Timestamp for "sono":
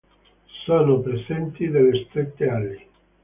0.65-0.97